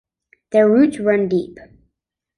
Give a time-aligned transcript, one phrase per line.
[0.49, 1.59] Their roots run deep.